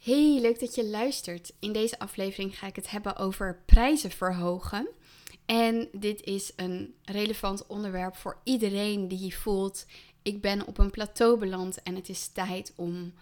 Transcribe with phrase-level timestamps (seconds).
[0.00, 1.52] Hey, leuk dat je luistert.
[1.58, 4.88] In deze aflevering ga ik het hebben over prijzen verhogen.
[5.46, 9.86] En dit is een relevant onderwerp voor iedereen die voelt:
[10.22, 13.14] ik ben op een plateau beland en het is tijd om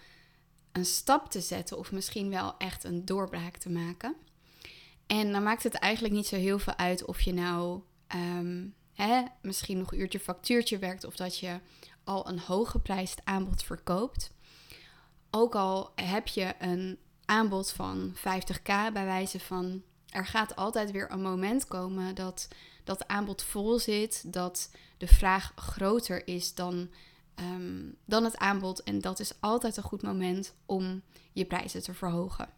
[0.73, 4.15] een stap te zetten of misschien wel echt een doorbraak te maken.
[5.07, 9.23] En dan maakt het eigenlijk niet zo heel veel uit of je nou ehm, hè,
[9.43, 11.61] misschien nog uurtje factuurtje werkt of dat je
[12.05, 14.37] al een hooggeprijsd aanbod verkoopt
[15.31, 21.11] ook al heb je een aanbod van 50k bij wijze van er gaat altijd weer
[21.11, 22.49] een moment komen dat
[22.85, 26.91] dat aanbod vol zit, dat de vraag groter is dan,
[27.35, 28.83] ehm, dan het aanbod.
[28.83, 31.03] En dat is altijd een goed moment om
[31.33, 32.49] je prijzen te verhogen.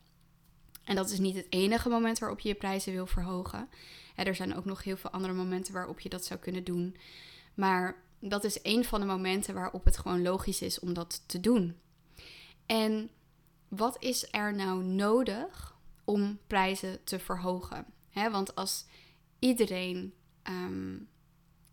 [0.85, 3.69] En dat is niet het enige moment waarop je je prijzen wil verhogen.
[4.15, 6.97] er zijn ook nog heel veel andere momenten waarop je dat zou kunnen doen.
[7.55, 11.41] Maar dat is een van de momenten waarop het gewoon logisch is om dat te
[11.41, 11.77] doen.
[12.71, 13.11] En
[13.69, 17.87] wat is er nou nodig om prijzen te verhogen?
[18.13, 18.87] want als
[19.39, 20.99] iedereen ehm,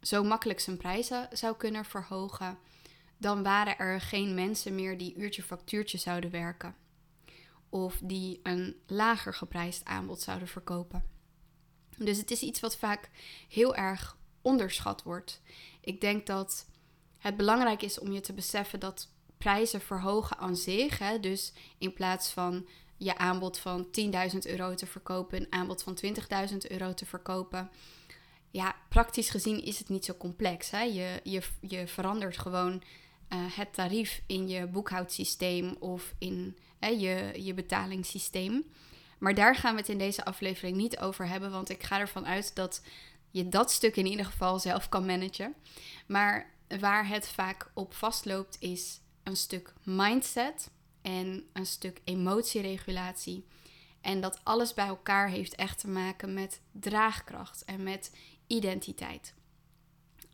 [0.02, 2.58] zo makkelijk zijn prijzen zou kunnen verhogen,
[3.18, 6.76] dan waren er geen mensen meer die uurtje factuurtje zouden werken.
[7.70, 11.04] Of die een lager geprijsd aanbod zouden verkopen.
[11.98, 13.10] Dus het is iets wat vaak
[13.50, 15.42] heel erg onderschat wordt.
[15.82, 16.70] Ik denk dat
[17.18, 21.00] het belangrijk is om je te beseffen dat prijzen verhogen aan zich.
[21.00, 21.20] Hè?
[21.20, 23.88] Dus in plaats van je aanbod van
[24.34, 27.70] 10.000 euro te verkopen, een aanbod van 20.000 euro te verkopen.
[28.52, 30.70] Ja, praktisch gezien is het niet zo complex.
[30.70, 30.82] Hè?
[30.82, 37.32] Je, je, je verandert gewoon uh, het tarief in je boekhoudsysteem of in hè, je,
[37.44, 38.66] je betalingssysteem.
[39.18, 42.26] Maar daar gaan we het in deze aflevering niet over hebben, want ik ga ervan
[42.26, 42.82] uit dat
[43.32, 45.56] je dat stuk in ieder geval zelf kan managen.
[46.08, 50.70] Maar waar het vaak op vastloopt is een stuk mindset
[51.02, 53.46] en een stuk emotieregulatie.
[54.02, 58.16] En dat alles bij elkaar heeft echt te maken met draagkracht en met
[58.48, 59.34] identiteit.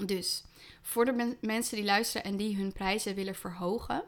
[0.05, 0.43] Dus
[0.81, 4.03] voor de mensen die luisteren en die hun prijzen willen verhogen.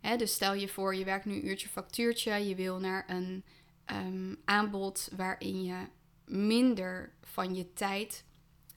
[0.00, 2.48] Hè, dus stel je voor, je werkt nu een uurtje factuurtje.
[2.48, 3.44] Je wil naar een
[3.92, 5.86] um, aanbod waarin je
[6.26, 8.24] minder van je tijd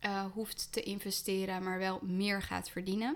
[0.06, 3.16] uh, hoeft te investeren, maar wel meer gaat verdienen.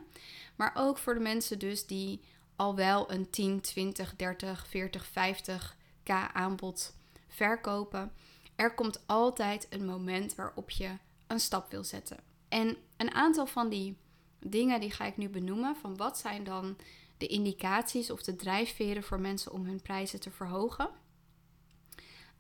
[0.56, 2.22] Maar ook voor de mensen dus die
[2.56, 6.94] al wel een 10, 20, 30, 40, 50k aanbod
[7.28, 8.12] verkopen.
[8.56, 10.90] Er komt altijd een moment waarop je
[11.28, 12.18] een stap wil zetten.
[12.50, 13.98] En een aantal van die
[14.40, 15.76] dingen die ga ik nu benoemen.
[15.76, 16.78] Van wat zijn dan
[17.18, 20.90] de indicaties of de drijfveren voor mensen om hun prijzen te verhogen?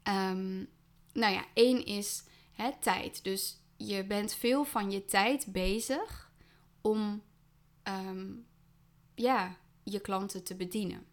[0.04, 0.70] Um,
[1.14, 3.24] nou ja, één is hè, tijd.
[3.24, 6.32] Dus je bent veel van je tijd bezig
[6.82, 7.22] om
[7.84, 8.32] Ehm,
[9.16, 11.06] ja, je klanten te bedienen.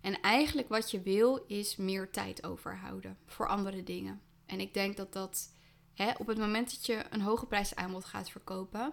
[0.00, 4.20] En eigenlijk wat je wil is meer tijd overhouden voor andere dingen.
[4.46, 5.52] En ik denk dat dat
[5.94, 8.92] hè, op het moment dat je een hoge prijs aanbod gaat verkopen,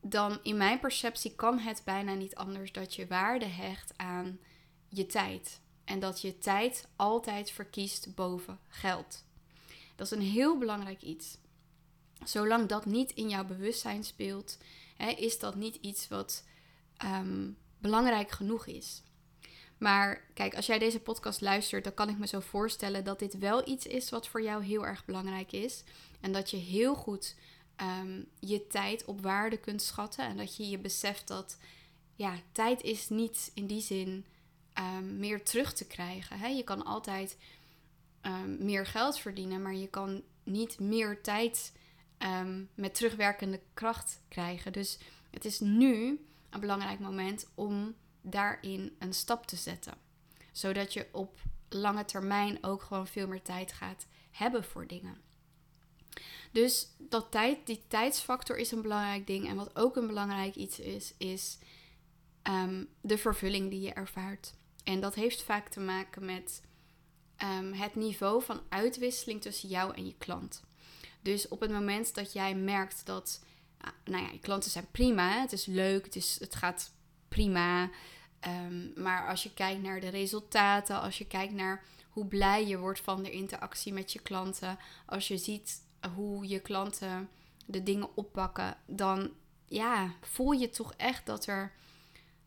[0.00, 4.38] dan in mijn perceptie kan het bijna niet anders dat je waarde hecht aan
[4.88, 5.60] je tijd.
[5.84, 9.24] En dat je tijd altijd verkiest boven geld.
[9.96, 11.38] Dat is een heel belangrijk iets.
[12.24, 14.58] Zolang dat niet in jouw bewustzijn speelt,
[14.96, 16.44] hè, is dat niet iets wat
[16.96, 19.02] ehm, belangrijk genoeg is.
[19.78, 23.38] Maar kijk, als jij deze podcast luistert, dan kan ik me zo voorstellen dat dit
[23.38, 25.82] wel iets is wat voor jou heel erg belangrijk is.
[26.20, 27.36] En dat je heel goed
[27.76, 30.24] ehm, je tijd op waarde kunt schatten.
[30.24, 31.58] En dat je je beseft dat
[32.14, 34.24] ja, tijd is niet in die zin
[34.78, 36.38] um, meer terug te krijgen.
[36.38, 36.46] Hè?
[36.46, 37.36] Je kan altijd
[38.58, 41.72] meer geld verdienen, maar je kan niet meer tijd
[42.18, 44.72] Ehm, met terugwerkende kracht krijgen.
[44.72, 44.98] Dus
[45.30, 49.94] het is nu een belangrijk moment om daarin een stap te zetten.
[50.52, 55.20] Zodat je op lange termijn ook gewoon veel meer tijd gaat hebben voor dingen.
[56.52, 59.48] Dus dat tijd, die tijdsfactor is een belangrijk ding.
[59.48, 61.58] En wat ook een belangrijk iets is, is
[62.42, 64.54] ehm, de vervulling die je ervaart.
[64.84, 66.62] En dat heeft vaak te maken met
[67.36, 70.62] ehm, het niveau van uitwisseling tussen jou en je klant.
[71.28, 73.40] Dus op het moment dat jij merkt dat,
[73.80, 76.92] ah, nou ja, je klanten zijn prima, het is leuk, het, is, het gaat
[77.28, 77.90] prima.
[78.46, 82.78] Um, maar als je kijkt naar de resultaten, als je kijkt naar hoe blij je
[82.78, 85.82] wordt van de interactie met je klanten, als je ziet
[86.14, 87.28] hoe je klanten
[87.66, 89.30] de dingen oppakken, dan
[89.66, 91.72] ja, voel je toch echt dat er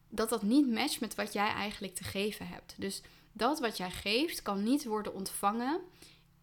[0.10, 2.76] dat dat niet matcht met wat jij eigenlijk te geven hebt.
[2.78, 3.02] Dus
[3.32, 5.82] dat wat jij geeft kan niet worden ontvangen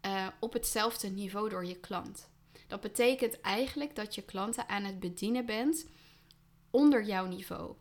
[0.07, 2.29] uh, op hetzelfde niveau door je klant.
[2.67, 5.87] Dat betekent eigenlijk dat je klanten aan het bedienen bent
[6.71, 7.75] onder jouw niveau.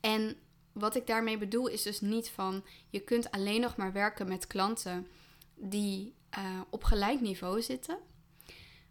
[0.00, 0.36] En
[0.72, 4.46] wat ik daarmee bedoel is dus niet van je kunt alleen nog maar werken met
[4.46, 5.06] klanten
[5.54, 7.98] die uh, op gelijk niveau zitten.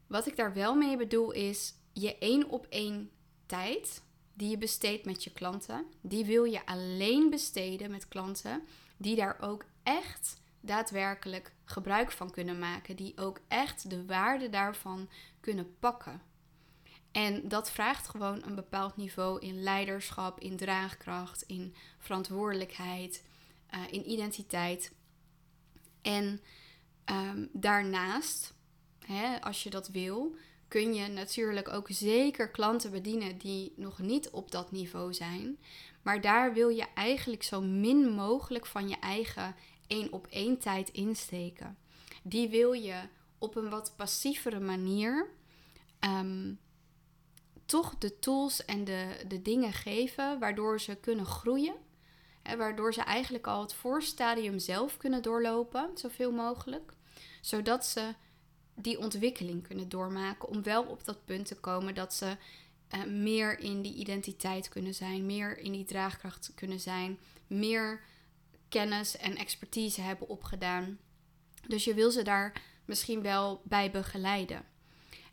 [0.07, 3.09] Wat ik daar wel mee bedoel is je één op één
[3.45, 4.03] tijd
[4.33, 8.63] die je besteedt met je klanten, die wil je alleen besteden met klanten
[8.97, 15.09] die daar ook echt daadwerkelijk gebruik van kunnen maken, die ook echt de waarde daarvan
[15.39, 16.21] kunnen pakken.
[17.11, 23.23] En dat vraagt gewoon een bepaald niveau in leiderschap, in draagkracht, in verantwoordelijkheid,
[23.75, 24.93] uh, in identiteit.
[26.01, 26.41] En
[27.05, 28.53] um, daarnaast,
[29.05, 30.35] hè, als je dat wil,
[30.67, 35.57] kun je natuurlijk ook zeker klanten bedienen die nog niet op dat niveau zijn.
[36.01, 39.55] Maar daar wil je eigenlijk zo min mogelijk van je eigen
[39.87, 41.77] één op één tijd insteken.
[42.23, 43.01] Die wil je
[43.37, 45.29] op een wat passievere manier
[45.99, 46.59] um,
[47.65, 51.75] toch de tools en de, de dingen geven waardoor ze kunnen groeien.
[52.41, 56.93] Hè, waardoor ze eigenlijk al het voorstadium zelf kunnen doorlopen, zoveel mogelijk.
[57.41, 58.13] Zodat ze
[58.75, 62.37] die ontwikkeling kunnen doormaken om wel op dat punt te komen dat ze
[62.95, 68.01] uh, meer in die identiteit kunnen zijn, meer in die draagkracht kunnen zijn, meer
[68.73, 70.97] kennis en expertise hebben opgedaan.
[71.67, 74.65] Dus je wil ze daar misschien wel bij begeleiden.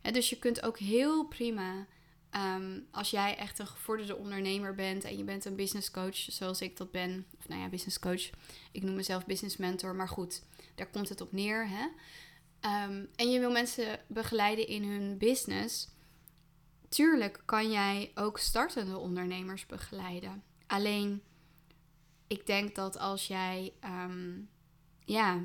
[0.01, 1.85] En dus je kunt ook heel prima,
[2.29, 6.61] ehm, als jij echt een gevorderde ondernemer bent en je bent een business coach, zoals
[6.61, 8.29] ik dat ben, of nou ja, business coach,
[8.71, 10.43] ik noem mezelf business mentor, maar goed,
[10.75, 11.67] daar komt het op neer.
[11.67, 11.87] Hè?
[12.59, 15.87] Ehm, en je wil mensen begeleiden in hun business.
[16.89, 20.43] Tuurlijk kan jij ook startende ondernemers begeleiden.
[20.67, 21.21] Alleen,
[22.31, 24.39] ik denk dat als jij, ehm,
[25.05, 25.41] ja,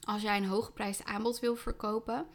[0.00, 2.26] als jij een hooggeprijsd aanbod wil verkopen,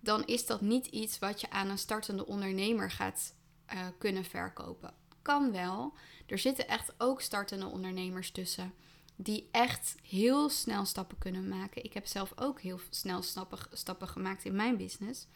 [0.00, 3.34] dan is dat niet iets wat je aan een startende ondernemer gaat
[3.72, 4.94] uh, kunnen verkopen.
[5.22, 5.92] Kan wel.
[6.26, 8.74] Er zitten echt ook startende ondernemers tussen
[9.16, 11.84] die echt heel snel stappen kunnen maken.
[11.84, 15.26] Ik heb zelf ook heel snel stappen, stappen gemaakt in mijn business.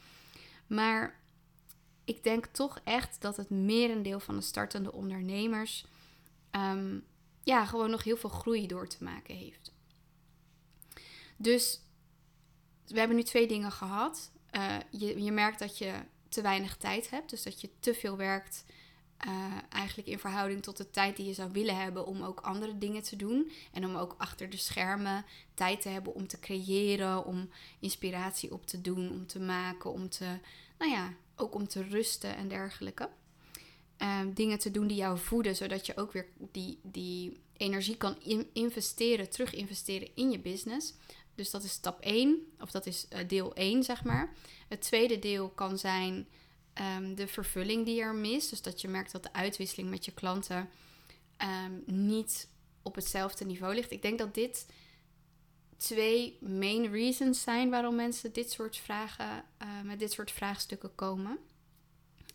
[0.67, 1.21] Maar
[2.05, 5.87] ik denk toch echt dat het merendeel van de startende ondernemers
[6.51, 7.05] um,
[7.45, 9.73] ja, gewoon nog heel veel groei door te maken heeft.
[11.37, 11.81] Dus
[12.87, 14.31] we hebben nu twee dingen gehad.
[14.53, 15.93] Uh, je, je merkt dat je
[16.29, 18.65] te weinig tijd hebt, dus dat je te veel werkt
[19.27, 22.79] uh, eigenlijk in verhouding tot de tijd die je zou willen hebben om ook andere
[22.79, 23.51] dingen te doen.
[23.73, 25.25] En om ook achter de schermen
[25.55, 27.51] tijd te hebben om te creëren, om
[27.81, 30.39] inspiratie op te doen, om te maken, om te,
[30.79, 33.09] nou ja, ook om te rusten en dergelijke.
[34.05, 38.17] Uh, dingen te doen die jou voeden, zodat je ook weer die, die energie kan
[38.53, 40.95] investeren, terug investeren in je business.
[41.35, 44.33] Dus dat is stap 1, of dat is uh, deel 1, zeg maar.
[44.69, 46.27] Het tweede deel kan zijn
[46.97, 48.51] um, de vervulling die er mist.
[48.51, 50.69] Dus dat je merkt dat de uitwisseling met je klanten
[51.39, 52.49] um, niet
[52.83, 53.91] op hetzelfde niveau ligt.
[53.91, 54.67] Ik denk dat dit
[55.77, 61.39] twee main reasons zijn waarom mensen dit soort vragen, uh, met dit soort vraagstukken komen.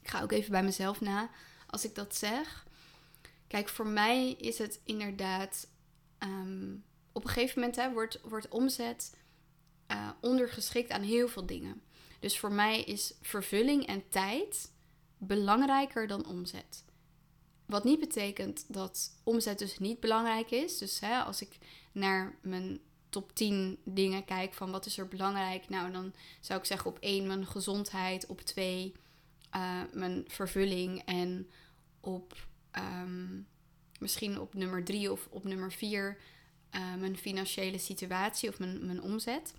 [0.01, 1.29] Ik ga ook even bij mezelf na
[1.69, 2.67] als ik dat zeg.
[3.47, 5.67] Kijk, voor mij is het inderdaad.
[6.23, 9.17] Um, op een gegeven moment hè, wordt, wordt omzet
[9.91, 11.81] uh, ondergeschikt aan heel veel dingen.
[12.19, 14.71] Dus voor mij is vervulling en tijd
[15.17, 16.83] belangrijker dan omzet.
[17.65, 20.77] Wat niet betekent dat omzet dus niet belangrijk is.
[20.77, 21.57] Dus hè, als ik
[21.91, 22.79] naar mijn
[23.09, 26.97] top 10 dingen kijk van wat is er belangrijk, nou dan zou ik zeggen op
[26.99, 28.93] 1 mijn gezondheid, op 2
[29.49, 31.49] eh, mijn vervulling en
[31.99, 33.47] op um,
[33.99, 36.17] misschien op nummer 3 of op nummer 4
[36.75, 39.53] uh, eh, mijn financiële situatie of mijn, mijn omzet.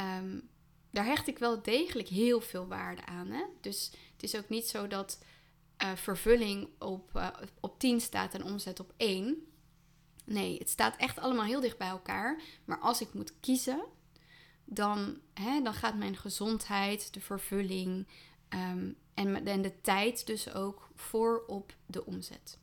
[0.00, 0.48] Um,
[0.90, 3.30] daar hecht ik wel degelijk heel veel waarde aan.
[3.30, 3.42] Hè?
[3.60, 5.18] Dus het is ook niet zo dat
[5.82, 9.46] uh, vervulling op, op 10 staat en omzet op 1.
[10.24, 12.40] Nee, het staat echt allemaal heel dicht bij elkaar.
[12.64, 13.84] Maar als ik moet kiezen,
[14.64, 18.06] dan, hè, dan gaat mijn gezondheid, de vervulling
[18.48, 22.58] um, en, de tijd dus ook voor op de omzet.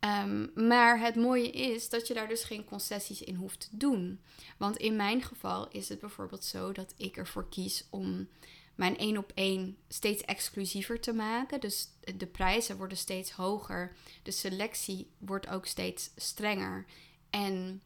[0.00, 4.20] Um, maar het mooie is dat je daar dus geen concessies in hoeft te doen.
[4.56, 8.28] Want in mijn geval is het bijvoorbeeld zo dat ik ervoor kies om
[8.74, 11.60] mijn één op één steeds exclusiever te maken.
[11.60, 13.96] Dus de prijzen worden steeds hoger.
[14.22, 16.86] De selectie wordt ook steeds strenger.
[17.30, 17.82] En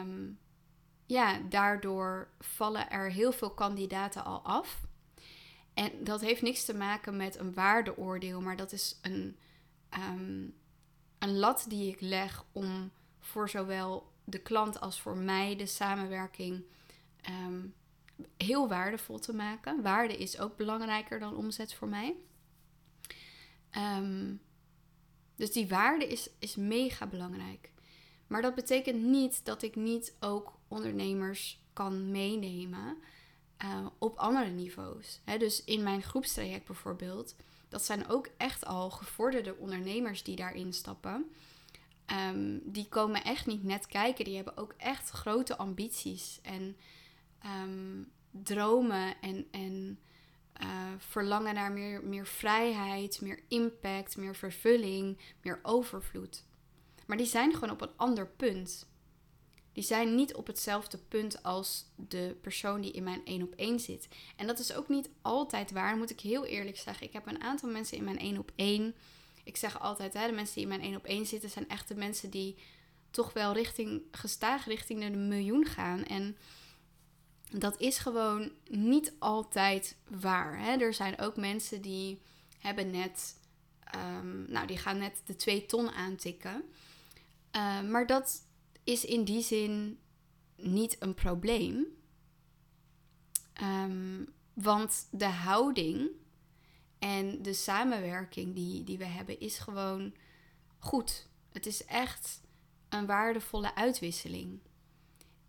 [0.00, 0.38] um,
[1.06, 4.85] ja, daardoor vallen er heel veel kandidaten al af.
[5.76, 9.36] En dat heeft niks te maken met een waardeoordeel, maar dat is een.
[9.94, 10.54] Um,
[11.18, 12.90] een lat die ik leg om
[13.20, 16.64] voor zowel de klant als voor mij de samenwerking
[17.20, 17.66] ehm,
[18.36, 19.82] heel waardevol te maken.
[19.82, 22.16] Waarde is ook belangrijker dan omzet voor mij.
[23.70, 24.34] Ehm,
[25.36, 27.70] Dus die waarde is, is mega belangrijk.
[28.26, 32.96] Maar dat betekent niet dat ik niet ook ondernemers kan meenemen
[33.64, 35.20] uh, op andere niveaus.
[35.38, 37.34] dus in mijn groepstraject bijvoorbeeld,
[37.68, 41.30] dat zijn ook echt al gevorderde ondernemers die daarin stappen.
[42.30, 46.76] Um, die komen echt niet net kijken, die hebben ook echt grote ambities en
[47.62, 49.98] um, dromen en, en
[50.62, 56.44] uh, verlangen naar meer, meer vrijheid, meer impact, meer vervulling, meer overvloed.
[57.06, 58.88] Maar die zijn gewoon op een ander punt.
[59.76, 63.80] Die zijn niet op hetzelfde punt als de persoon die in mijn één op één
[63.80, 64.08] zit.
[64.36, 67.06] En dat is ook niet altijd waar, moet ik heel eerlijk zeggen.
[67.06, 68.94] Ik heb een aantal mensen in mijn één op één.
[69.44, 71.88] Ik zeg altijd, hè, de mensen die in mijn één op één zitten, zijn echt
[71.88, 72.56] de mensen die
[73.10, 76.04] toch wel richting, gestaag richting de miljoen gaan.
[76.04, 76.36] En
[77.50, 80.58] dat is gewoon niet altijd waar.
[80.58, 80.76] Hè?
[80.76, 82.20] Er zijn ook mensen die
[82.58, 83.36] hebben net,
[83.94, 86.64] um, nou, die gaan net de twee ton aantikken.
[87.56, 88.45] Uh, maar dat
[88.86, 89.98] is in die zin
[90.56, 91.86] niet een probleem.
[93.62, 96.10] Um, want de houding
[96.98, 100.14] en de samenwerking die, die we hebben is gewoon
[100.78, 101.28] goed.
[101.52, 102.40] Het is echt
[102.88, 104.60] een waardevolle uitwisseling.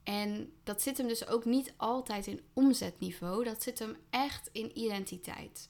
[0.04, 4.80] En dat zit hem dus ook niet altijd in omzetniveau, dat zit hem echt in
[4.80, 5.70] identiteit.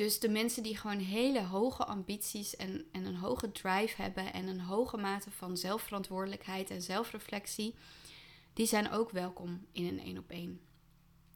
[0.00, 4.46] Dus de mensen die gewoon hele hoge ambities en, en een hoge drive hebben en
[4.46, 7.74] een hoge mate van zelfverantwoordelijkheid en zelfreflectie,
[8.52, 10.60] die zijn ook welkom in een één op één.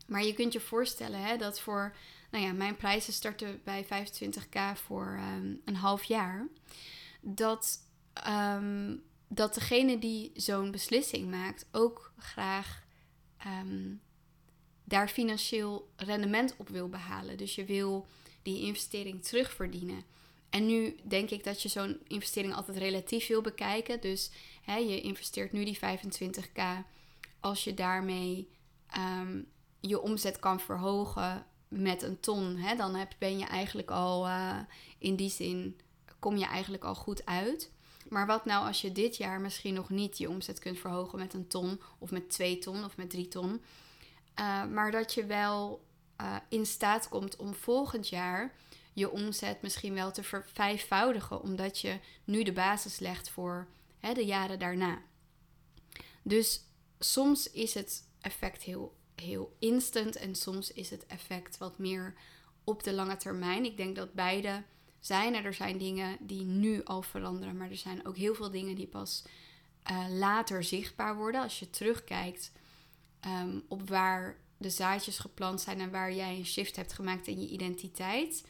[0.07, 1.97] Maar je kunt je voorstellen hè, dat voor,
[2.31, 6.49] nou ja, mijn prijzen starten bij 25k voor um, een half jaar.
[7.21, 7.79] Dat
[8.29, 12.83] um, dat degene die zo'n beslissing maakt ook graag
[13.37, 13.95] ehm,
[14.85, 17.37] daar financieel rendement op wil behalen.
[17.37, 18.07] Dus je wil
[18.45, 20.05] die investering terugverdienen.
[20.51, 24.01] En nu denk ik dat je zo'n investering altijd relatief wil bekijken.
[24.01, 24.31] Dus
[24.63, 26.63] hè, je investeert nu die 25k.
[27.41, 28.49] Als je daarmee
[28.87, 29.41] ehm,
[29.81, 34.59] je omzet kan verhogen met een ton, hè, dan heb, ben je eigenlijk al uh,
[34.99, 35.81] in die zin
[36.19, 37.71] kom je eigenlijk al goed uit.
[38.09, 41.35] Maar wat nou als je dit jaar misschien nog niet je omzet kunt verhogen met
[41.35, 43.63] een ton of met twee ton of met drie ton.
[44.41, 45.85] Uh, maar dat je wel
[46.21, 48.55] uh, in staat komt om volgend jaar
[48.93, 53.67] je omzet misschien wel te vervijfvoudigen, omdat je nu de basis legt voor
[53.99, 55.03] hè, de jaren daarna.
[56.23, 56.61] Dus
[56.99, 62.15] soms is het effect heel, heel instant en soms is het effect wat meer
[62.65, 63.65] op de lange termijn.
[63.65, 64.63] Ik denk dat beide
[65.01, 65.35] zijn.
[65.35, 68.87] Er zijn dingen die nu al veranderen, maar er zijn ook heel veel dingen die
[68.87, 69.25] pas
[69.91, 71.43] uh, later zichtbaar worden.
[71.43, 72.53] Als je terugkijkt
[73.27, 77.41] um, op waar de zaadjes geplant zijn en waar jij een shift hebt gemaakt in
[77.41, 78.45] je identiteit,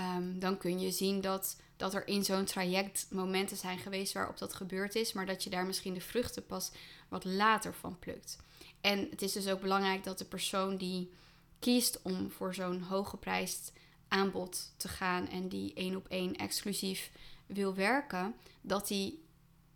[0.00, 4.38] um, dan kun je zien dat, dat er in zo'n traject momenten zijn geweest waarop
[4.38, 6.70] dat gebeurd is, maar dat je daar misschien de vruchten pas
[7.08, 8.38] wat later van plukt.
[8.80, 11.10] En het is dus ook belangrijk dat de persoon die
[11.58, 13.72] kiest om voor zo'n hooggeprijsd
[14.08, 17.10] aanbod te gaan en die één op één exclusief
[17.46, 19.23] wil werken, dat die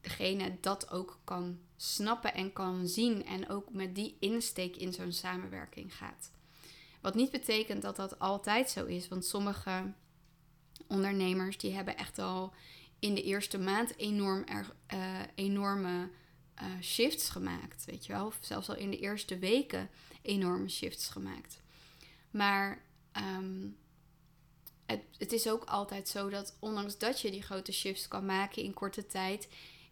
[0.09, 5.13] degene dat ook kan snappen en kan zien en ook met die insteek in zo'n
[5.13, 6.31] samenwerking gaat.
[7.01, 9.93] Wat niet betekent dat dat altijd zo is, want sommige
[10.87, 12.53] ondernemers die hebben echt al
[12.99, 14.45] in de eerste maand enorm
[14.95, 16.11] uh, enorme
[16.63, 19.91] uh, shifts gemaakt, weet je wel, of zelfs al in de eerste weken
[20.23, 21.63] enorme shifts gemaakt.
[22.31, 23.77] Maar um,
[24.87, 28.63] het, het is ook altijd zo dat ondanks dat je die grote shifts kan maken
[28.63, 29.49] in korte tijd,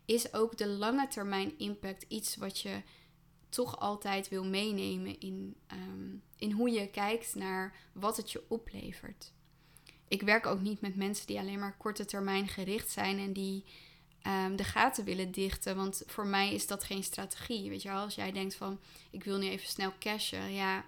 [0.07, 2.83] is ook de lange termijn impact iets wat je
[3.49, 9.33] toch altijd wil meenemen in, ehm, in hoe je kijkt naar wat het je oplevert.
[10.09, 13.65] Ik werk ook niet met mensen die alleen maar korte termijn gericht zijn en die
[14.27, 15.77] um, de gaten willen dichten.
[15.77, 17.71] Want voor mij is dat geen strategie.
[17.71, 20.85] Weet je wel, als jij denkt van ik wil nu even snel cashen, ja,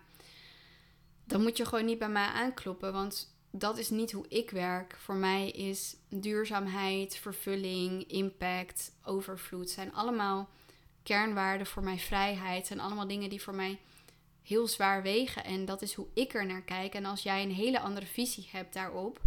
[1.24, 2.92] dan moet je gewoon niet bij mij aankloppen.
[2.92, 4.96] Want dat is niet hoe ik werk.
[4.98, 10.48] Voor mij is duurzaamheid, vervulling, impact, overvloed zijn allemaal
[11.02, 11.98] kernwaarden voor mij.
[11.98, 13.78] Vrijheid zijn allemaal dingen die voor mij
[14.42, 15.44] heel zwaar wegen.
[15.44, 16.94] En dat is hoe ik er naar kijk.
[16.94, 19.20] En als jij een hele andere visie hebt daarop,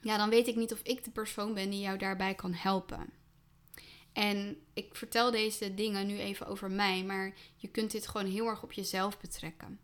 [0.00, 3.10] ja, dan weet ik niet of ik de persoon ben die jou daarbij kan helpen.
[4.12, 8.46] En ik vertel deze dingen nu even over mij, maar je kunt dit gewoon heel
[8.46, 9.80] erg op jezelf betrekken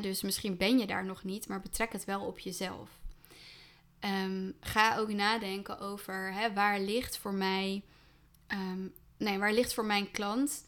[0.00, 2.90] dus misschien ben je daar nog niet, maar betrek het wel op jezelf.
[3.98, 7.82] Ehm, ga ook nadenken over hè, waar ligt voor mij,
[8.46, 10.64] ehm, nee, waar ligt voor mijn klant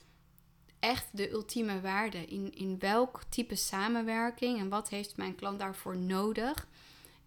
[0.80, 2.24] echt de ultieme waarde?
[2.26, 6.66] In, in welk type samenwerking en wat heeft mijn klant daarvoor nodig?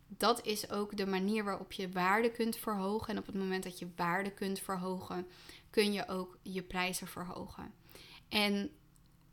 [0.08, 3.08] dat is ook de manier waarop je waarde kunt verhogen.
[3.08, 5.28] En op het moment dat je waarde kunt verhogen,
[5.70, 7.74] kun je ook je prijzen verhogen.
[8.30, 8.72] En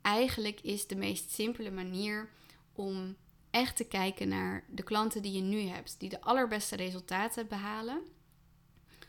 [0.01, 2.29] eigenlijk is de meest simpele manier
[2.75, 3.15] om
[3.49, 8.01] echt te kijken naar de klanten die je nu hebt, die de allerbeste resultaten behalen.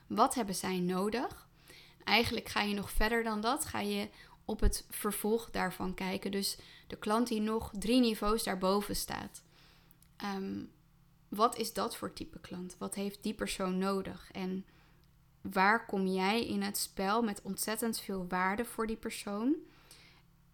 [0.07, 1.49] Wat hebben zij nodig?
[2.05, 3.65] Eigenlijk ga je nog verder dan dat.
[3.65, 4.09] Ga je
[4.45, 6.31] op het vervolg daarvan kijken.
[6.31, 9.43] Dus de klant die nog drie niveaus daarboven staat.
[10.17, 10.65] Ehm,
[11.29, 12.77] wat is dat voor type klant?
[12.79, 14.29] Wat heeft die persoon nodig?
[14.33, 14.67] En
[15.41, 19.57] waar kom jij in het spel met ontzettend veel waarde voor die persoon?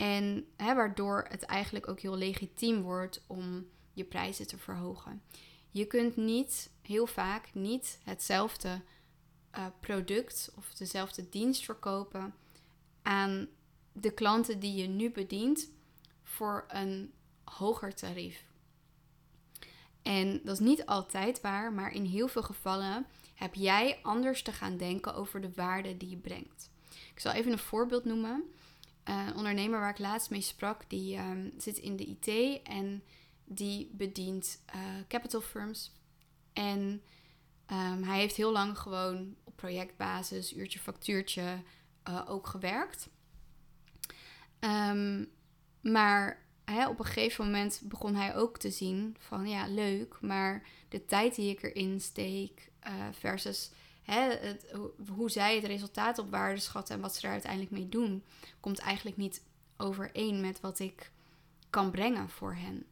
[0.02, 5.22] En hè, waardoor het eigenlijk ook heel legitiem wordt om je prijzen te verhogen.
[5.70, 8.80] Je kunt niet, heel vaak, niet hetzelfde
[9.58, 12.34] uh, product of dezelfde dienst verkopen
[13.02, 13.48] aan
[13.92, 15.70] de klanten die je nu bedient
[16.22, 17.12] voor een
[17.44, 18.44] hoger tarief.
[20.02, 24.52] En dat is niet altijd waar, maar in heel veel gevallen heb jij anders te
[24.52, 26.70] gaan denken over de waarde die je brengt.
[27.14, 28.44] Ik zal even een voorbeeld noemen.
[29.04, 33.02] Een ondernemer waar ik laatst mee sprak, die um, zit in de IT en
[33.44, 35.92] die bedient uh, capital firms.
[36.52, 37.02] En
[37.66, 41.62] um, hij heeft heel lang gewoon op projectbasis, uurtje factuurtje,
[42.08, 43.08] uh, ook gewerkt.
[44.60, 45.30] Um,
[45.80, 50.66] maar hè, op een gegeven moment begon hij ook te zien van ja, leuk, maar
[50.88, 52.70] de tijd die ik erin steek
[53.12, 53.70] versus
[54.02, 54.38] hè,
[55.14, 58.24] hoe zij het resultaat op waarde schatten en wat ze er uiteindelijk mee doen,
[58.60, 59.42] komt eigenlijk niet
[59.76, 61.10] overeen met wat ik
[61.70, 62.86] kan brengen voor hen.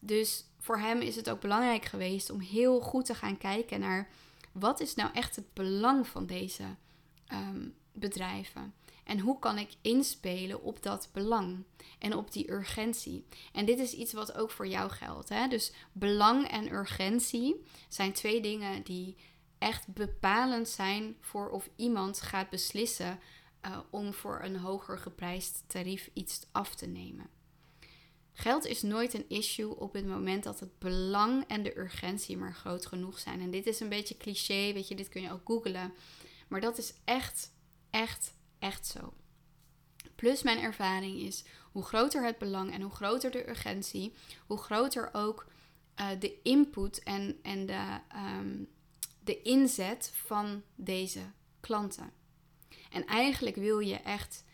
[0.00, 4.08] Dus voor hem is het ook belangrijk geweest om heel goed te gaan kijken naar
[4.52, 6.64] wat is nou echt het belang van deze
[7.32, 8.74] um, bedrijven.
[9.04, 11.64] En hoe kan ik inspelen op dat belang
[11.98, 13.24] en op die urgentie?
[13.52, 15.28] En dit is iets wat ook voor jou geldt.
[15.28, 15.48] Hè?
[15.48, 19.16] Dus belang en urgentie zijn twee dingen die
[19.58, 23.18] echt bepalend zijn voor of iemand gaat beslissen
[23.66, 27.26] uh, om voor een hoger geprijsd tarief iets af te nemen.
[28.32, 32.54] Geld is nooit een issue op het moment dat het belang en de urgentie maar
[32.54, 33.40] groot genoeg zijn.
[33.40, 35.92] En dit is een beetje cliché, weet je, dit kun je ook googlen.
[36.48, 37.52] Maar dat is echt,
[37.90, 39.12] echt, echt zo.
[40.14, 44.14] Plus mijn ervaring is, hoe groter het belang en hoe groter de urgentie,
[44.46, 45.46] hoe groter ook
[46.00, 48.00] uh, de input en, en de,
[48.38, 48.68] um,
[49.28, 51.20] de inzet van deze
[51.60, 52.12] klanten.
[52.90, 54.44] En eigenlijk wil je echt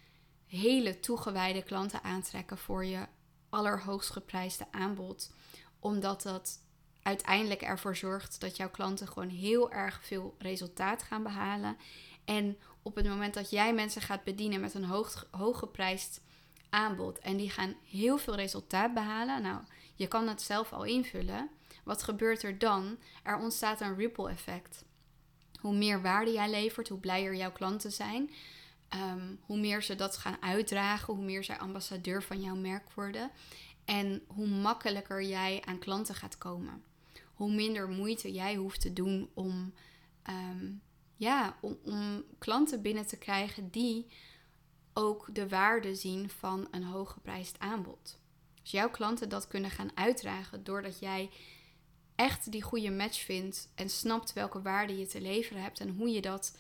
[0.47, 3.07] hele toegewijde klanten aantrekken voor je
[3.49, 5.33] allerhoogst geprijsde aanbod.
[5.79, 6.61] Omdat dat
[7.03, 11.77] uiteindelijk ervoor zorgt dat jouw klanten gewoon heel erg veel resultaat gaan behalen.
[12.25, 16.21] En op het moment dat jij mensen gaat bedienen met een hoog, hooggeprijsd
[16.71, 19.63] aanbod en die gaan heel veel resultaat behalen, nou,
[19.95, 21.51] je kan het zelf al invullen.
[21.85, 22.99] Wat gebeurt er dan?
[23.23, 24.85] Er ontstaat een ripple effect.
[25.61, 28.31] Hoe meer waarde jij levert, hoe blijer jouw klanten zijn.
[28.89, 33.31] Ehm, hoe meer ze dat gaan uitdragen, hoe meer zij ambassadeur van jouw merk worden.
[33.85, 36.83] En hoe makkelijker jij aan klanten gaat komen.
[37.35, 39.75] Hoe minder moeite jij hoeft te doen om,
[40.23, 40.73] ehm,
[41.17, 44.07] ja, om, om klanten binnen te krijgen die
[44.93, 48.19] ook de waarde zien van een hooggeprijsd aanbod.
[48.61, 51.31] Als jouw klanten dat kunnen gaan uitdragen doordat jij
[52.15, 56.11] echt die goede match vindt en snapt welke waarde je te leveren hebt en hoe
[56.11, 56.57] je dat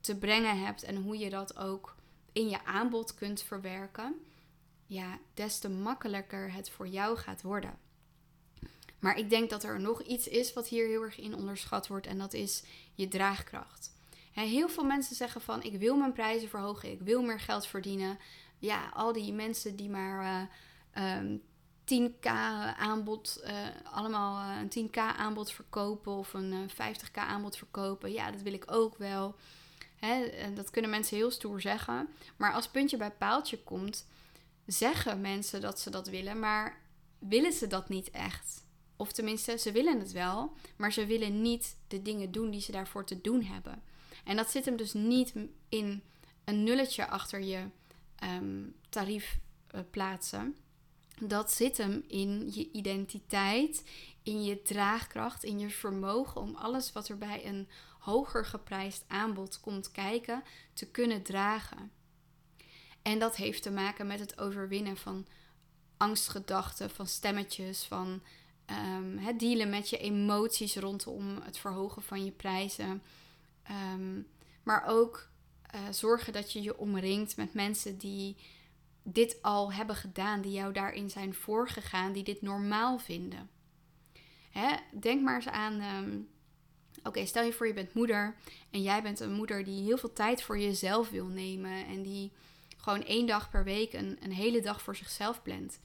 [0.00, 1.96] te brengen hebt en hoe je dat ook
[2.32, 4.14] in je aanbod kunt verwerken,
[4.86, 7.78] ja, des te makkelijker het voor jou gaat worden.
[8.98, 12.06] Maar ik denk dat er nog iets is wat hier heel erg in onderschat wordt
[12.06, 12.62] en dat is
[12.94, 13.96] je draagkracht.
[14.32, 18.18] Heel veel mensen zeggen van ik wil mijn prijzen verhogen, ik wil meer geld verdienen.
[18.58, 20.48] Ja, al die mensen die maar
[20.94, 21.42] uh, um,
[21.94, 22.26] 10k
[22.76, 23.52] aanbod, uh,
[23.92, 28.12] allemaal uh, een 10k aanbod verkopen of een 50k eh, aanbod verkopen.
[28.12, 29.34] Ja, dat wil ik ook wel.
[29.96, 32.08] Hè, dat kunnen mensen heel stoer zeggen.
[32.36, 34.06] Maar als puntje bij paaltje komt,
[34.66, 36.80] zeggen mensen dat ze dat willen, maar
[37.18, 38.66] willen ze dat niet echt?
[38.96, 42.72] Of tenminste, ze willen het wel, maar ze willen niet de dingen doen die ze
[42.72, 43.82] daarvoor te doen hebben.
[44.24, 45.32] En dat zit hem dus niet
[45.68, 46.02] in
[46.44, 47.64] een nulletje achter je
[48.22, 49.38] um, tarief
[49.90, 50.56] plaatsen.
[51.20, 53.84] Dat zit hem in je identiteit,
[54.22, 59.60] in je draagkracht, in je vermogen om alles wat er bij een hoger geprijsd aanbod
[59.60, 61.90] komt kijken, te kunnen dragen.
[63.02, 65.26] En dat heeft te maken met het overwinnen van
[65.96, 68.22] angstgedachten, van stemmetjes, van
[69.18, 73.02] het dealen met je emoties rondom het verhogen van je prijzen.
[73.94, 74.26] Um,
[74.62, 75.28] maar ook
[75.74, 78.36] uh, zorgen dat je je omringt met mensen die
[79.12, 83.50] dit al hebben gedaan, die jou daarin zijn voorgegaan, die dit normaal vinden
[84.50, 85.80] Hè, denk maar eens aan.
[85.80, 86.18] ehm,
[87.02, 88.36] Oké, stel je voor je bent moeder
[88.70, 92.32] en jij bent een moeder die heel veel tijd voor jezelf wil nemen en die
[92.76, 95.80] gewoon één dag per week een, een hele dag voor zichzelf plant.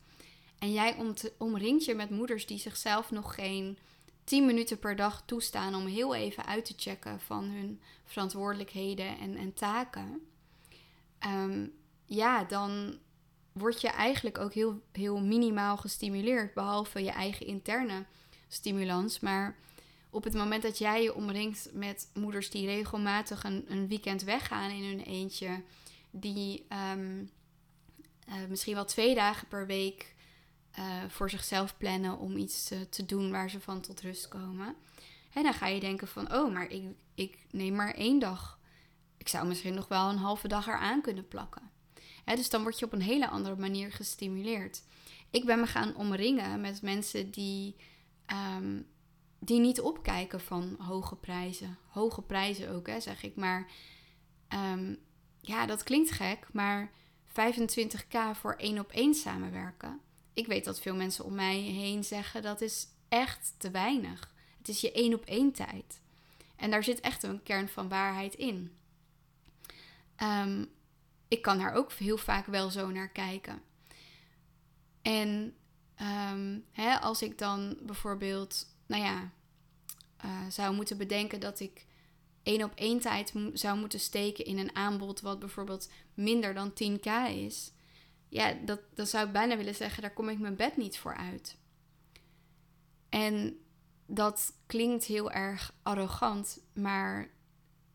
[0.60, 0.96] En jij
[1.38, 3.78] omringt je met moeders die zichzelf nog geen
[4.24, 9.36] 10 minuten per dag toestaan om heel even uit te checken van hun verantwoordelijkheden en,
[9.36, 10.28] en taken.
[11.20, 11.68] Ehm,
[12.06, 12.98] ja, dan
[13.54, 18.06] word je eigenlijk ook heel, heel minimaal gestimuleerd, behalve je eigen interne
[18.48, 19.20] stimulans.
[19.20, 19.56] Maar
[20.10, 24.70] op het moment dat jij je omringt met moeders die regelmatig een, een weekend weggaan
[24.70, 25.62] in hun eentje,
[26.12, 27.24] die ehm,
[28.28, 30.16] eh, misschien wel twee dagen per week
[30.72, 34.76] eh, voor zichzelf plannen om iets eh, te doen waar ze van tot rust komen.
[35.34, 36.84] En dan ga je denken van, oh, maar ik,
[37.16, 38.60] ik neem maar één dag.
[39.18, 41.72] Ik zou misschien nog wel een halve dag eraan kunnen plakken.
[42.26, 44.84] Dus dan word je op een hele andere manier gestimuleerd.
[45.30, 47.76] Ik ben me gaan omringen met mensen die,
[48.26, 48.82] ehm,
[49.40, 51.78] die niet opkijken van hoge prijzen.
[51.88, 53.36] Hoge prijzen ook, hè, zeg ik.
[53.36, 53.72] Maar
[54.48, 54.96] ehm,
[55.42, 56.92] ja, dat klinkt gek, maar
[57.26, 60.00] 25k voor één op één samenwerken.
[60.34, 64.34] Ik weet dat veel mensen om mij heen zeggen dat is echt te weinig.
[64.58, 66.02] Het is je één op één tijd.
[66.56, 68.78] En daar zit echt een kern van waarheid in.
[70.16, 70.66] Ehm,
[71.34, 73.62] ik kan daar ook heel vaak wel zo naar kijken.
[75.02, 75.56] En
[75.96, 79.32] ehm, hè, als ik dan bijvoorbeeld, nou ja,
[80.18, 81.86] eh, zou moeten bedenken dat ik
[82.44, 87.30] één op één tijd zou moeten steken in een aanbod wat bijvoorbeeld minder dan 10k
[87.30, 87.72] is.
[88.30, 91.16] Ja, dat, dan zou ik bijna willen zeggen, daar kom ik mijn bed niet voor
[91.16, 91.58] uit.
[93.10, 93.58] En
[94.06, 97.30] dat klinkt heel erg arrogant, maar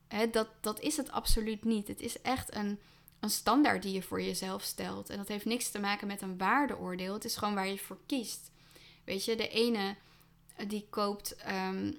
[0.08, 1.88] hè, dat, dat is het absoluut niet.
[1.88, 2.78] Het is echt een,
[3.20, 5.10] een standaard die je voor jezelf stelt.
[5.10, 7.12] En dat heeft niks te maken met een waardeoordeel.
[7.12, 8.50] Het is gewoon waar je voor kiest.
[9.04, 9.96] Weet je, de ene
[10.56, 11.92] eh, die koopt, ehm,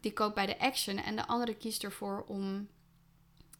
[0.00, 2.68] die koopt bij de Action en de andere kiest ervoor om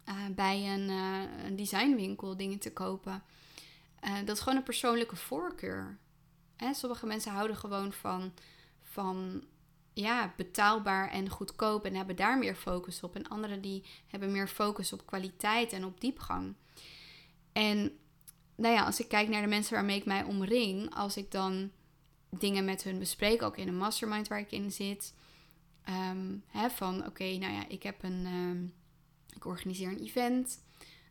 [0.04, 3.22] eh, bij een, eh, een designwinkel dingen te kopen.
[4.24, 5.98] Dat is gewoon een persoonlijke voorkeur.
[6.56, 6.74] Hè?
[6.74, 8.32] Sommige mensen houden gewoon van,
[8.82, 9.44] van
[9.94, 13.14] ja, betaalbaar en goedkoop en hebben daar meer focus op.
[13.14, 16.54] En anderen die hebben meer focus op kwaliteit en op diepgang.
[17.52, 17.98] En
[18.54, 21.70] nou ja, als ik kijk naar de mensen waarmee ik mij omring, als ik dan
[22.30, 25.14] dingen met hun bespreek, ook in een mastermind waar ik in zit,
[25.84, 28.64] ehm, hè, van oké, nou ja, ik heb een, ehm,
[29.36, 30.62] ik organiseer een event.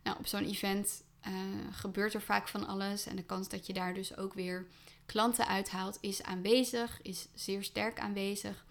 [0.02, 1.32] Nou, op zo'n event eh,
[1.70, 4.66] gebeurt er vaak van alles en de kans dat je daar dus ook weer
[5.06, 8.64] klanten uithaalt is aanwezig, is zeer sterk aanwezig.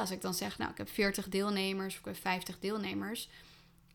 [0.00, 3.28] Als ik dan zeg, nou, ik heb 40 deelnemers of ik heb 50 deelnemers,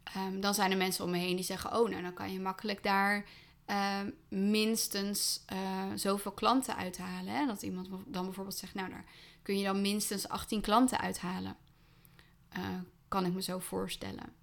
[0.03, 2.39] ehm, dan zijn er mensen om me heen die zeggen, oh, nou, dan kan je
[2.39, 3.25] makkelijk daar
[3.65, 7.33] ehm, minstens eh, zoveel klanten uithalen.
[7.33, 7.45] Hè?
[7.45, 9.05] Dat iemand dan bijvoorbeeld zegt, nou, daar
[9.41, 11.55] kun je dan minstens 18 klanten uithalen.
[12.49, 12.63] Eh,
[13.07, 14.33] kan ik me zo voorstellen.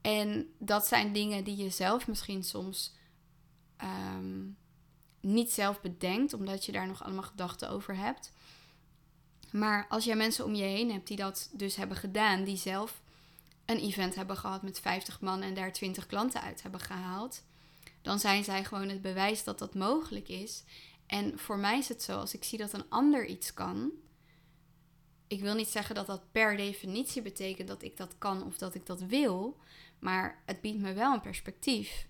[0.00, 2.94] En dat zijn dingen die je zelf misschien soms
[3.76, 4.44] ehm,
[5.20, 8.32] niet zelf bedenkt, omdat je daar nog allemaal gedachten over hebt.
[9.52, 13.02] Maar als jij mensen om je heen hebt die dat dus hebben gedaan, die zelf
[13.64, 17.42] een event hebben gehad met 50 man en daar 20 klanten uit hebben gehaald,
[18.02, 20.64] dan zijn zij gewoon het bewijs dat dat mogelijk is.
[21.06, 23.90] En voor mij is het zo, als ik zie dat een ander iets kan,
[25.26, 28.74] ik wil niet zeggen dat dat per definitie betekent dat ik dat kan of dat
[28.74, 29.56] ik dat wil,
[29.98, 32.06] maar het biedt me wel een perspectief.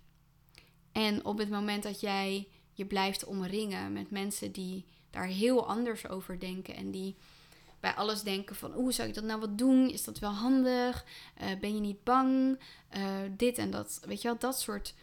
[0.92, 6.08] En op het moment dat jij je blijft omringen met mensen die daar heel anders
[6.08, 7.16] over denken en die
[7.80, 9.90] bij alles denken van, oeh, zou ik dat nou wat doen?
[9.90, 11.04] Is dat wel handig?
[11.42, 12.58] Uh, ben je niet bang?
[12.96, 14.94] Uh, dit en dat, weet je wel, dat soort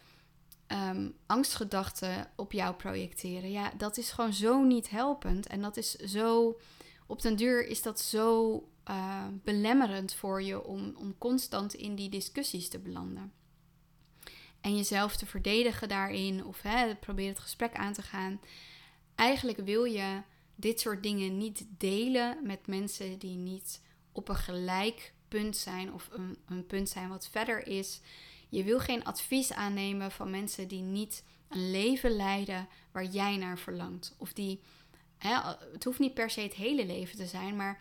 [0.68, 3.50] um, angstgedachten op jou projecteren.
[3.50, 6.58] Ja, dat is gewoon zo niet helpend en dat is zo,
[7.06, 8.54] op den duur is dat zo
[8.88, 13.32] uh, belemmerend voor je om, om constant in die discussies te belanden.
[14.60, 18.40] En jezelf te verdedigen daarin of hè, probeer het gesprek aan te gaan.
[19.20, 20.22] Eigenlijk wil je
[20.54, 23.80] dit soort dingen niet delen met mensen die niet
[24.12, 28.00] op een gelijk punt zijn of een, een punt zijn wat verder is.
[28.48, 33.58] Je wil geen advies aannemen van mensen die niet een leven leiden waar jij naar
[33.58, 34.14] verlangt.
[34.18, 34.60] Of die,
[35.18, 35.34] hè,
[35.72, 37.80] het hoeft niet per se het hele leven te zijn, maar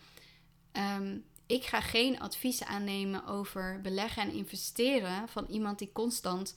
[0.73, 6.56] um, ik ga geen advies aannemen over beleggen en investeren van iemand die constant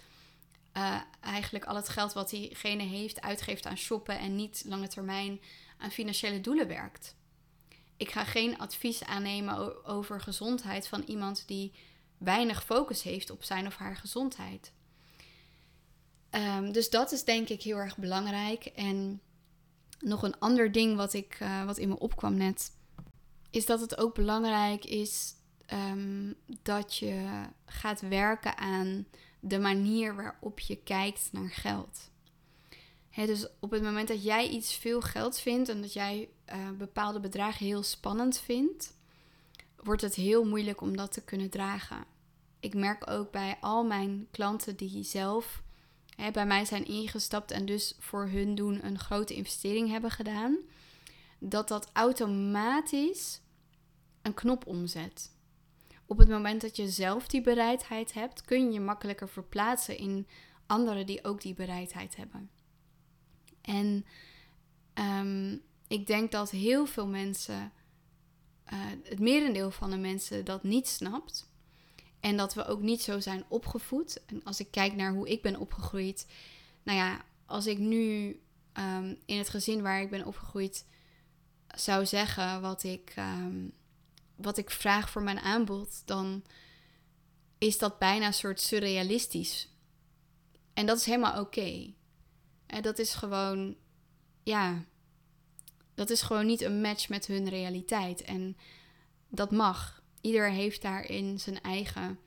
[0.77, 5.41] uh, eigenlijk al het geld wat diegene heeft uitgeeft aan shoppen en niet lange termijn
[5.79, 7.15] aan financiële doelen werkt.
[7.97, 11.73] Ik ga geen advies aannemen over gezondheid van iemand die
[12.19, 14.73] weinig focus heeft op zijn of haar gezondheid.
[16.31, 18.65] Um, dus dat is denk ik heel erg belangrijk.
[18.65, 19.21] En
[19.99, 22.71] nog een ander ding wat, ik, uh, wat in me opkwam net.
[23.51, 25.35] is dat het ook belangrijk is
[25.67, 26.33] ehm,
[26.63, 29.07] dat je gaat werken aan
[29.45, 32.11] de manier waarop je kijkt naar geld.
[33.15, 37.21] dus op het moment dat jij iets veel geld vindt en dat jij uh, bepaalde
[37.21, 38.95] bedragen heel spannend vindt,
[39.77, 42.05] wordt het heel moeilijk om dat te kunnen dragen.
[42.61, 45.63] Ik merk ook bij al mijn klanten die zelf
[46.33, 50.57] bij mij zijn ingestapt en dus voor hun doen een grote investering hebben gedaan,
[51.39, 53.41] dat dat automatisch
[54.23, 55.32] een knop omzet.
[56.12, 60.27] Op het moment dat je zelf die bereidheid hebt, kun je je makkelijker verplaatsen in
[60.66, 62.51] anderen die ook die bereidheid hebben.
[63.61, 64.07] En
[64.92, 65.57] ehm,
[65.88, 67.72] ik denk dat heel veel mensen,
[68.72, 71.51] uh, het merendeel van de mensen, dat niet snapt.
[72.20, 74.25] En dat we ook niet zo zijn opgevoed.
[74.27, 76.27] En als ik kijk naar hoe ik ben opgegroeid.
[76.83, 78.40] Nou ja, als ik nu
[78.72, 80.87] ehm, in het gezin waar ik ben opgegroeid
[81.66, 83.68] zou zeggen wat ik, ehm,
[84.37, 86.45] wat ik vraag voor mijn aanbod, dan
[87.59, 89.68] is dat bijna een soort surrealistisch.
[90.75, 91.92] En dat is helemaal oké.
[92.66, 93.77] En dat is gewoon,
[94.42, 94.85] ja,
[95.95, 98.23] dat is gewoon niet een match met hun realiteit.
[98.23, 98.57] En
[99.29, 102.18] dat mag ieder heeft daarin zijn eigen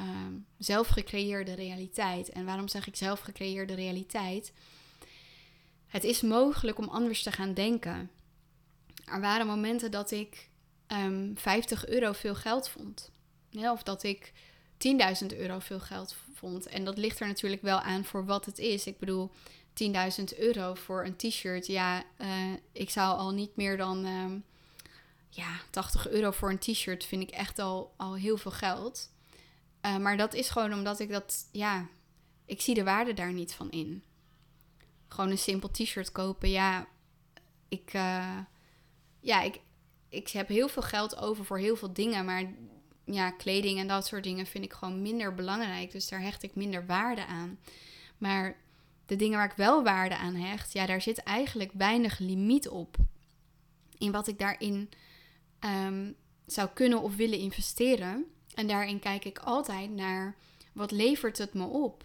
[0.00, 2.28] um, zelfgecreëerde realiteit.
[2.28, 4.52] En waarom zeg ik zelfgecreëerde realiteit?
[5.86, 8.10] Het is mogelijk om anders te gaan denken.
[9.04, 10.50] Er waren momenten dat ik
[10.94, 13.10] um, ehm, 50 euro veel geld vond.
[13.52, 14.32] Of dat ik
[14.78, 16.66] 10.000 euro veel geld vond.
[16.66, 18.86] En dat ligt er natuurlijk wel aan voor wat het is.
[18.86, 19.30] Ik bedoel,
[19.74, 21.66] 10.000 euro voor een t-shirt.
[21.66, 24.44] Ja, uh, ik zou al niet meer dan um,
[25.28, 29.10] ja, 80 euro voor een t-shirt vind ik echt al, al heel veel geld.
[29.82, 31.86] Uh, maar dat is gewoon omdat ik dat, ja,
[32.44, 34.02] ik zie de waarde daar niet van in.
[35.08, 36.86] Gewoon een simpel t-shirt kopen, ja,
[37.68, 38.38] ik, uh,
[39.20, 39.60] ja, ik,
[40.14, 42.52] ik heb heel veel geld over voor heel veel dingen, maar
[43.04, 45.92] ja, kleding en dat soort dingen vind ik gewoon minder belangrijk.
[45.92, 47.58] Dus daar hecht ik minder waarde aan.
[48.18, 48.56] Maar
[49.06, 52.96] de dingen waar ik wel waarde aan hecht, ja, daar zit eigenlijk weinig limiet op.
[53.98, 54.88] In wat ik daarin
[55.64, 56.12] Ehm,
[56.46, 58.24] zou kunnen of willen investeren.
[58.54, 60.36] En daarin kijk ik altijd naar
[60.72, 62.04] wat levert het me op?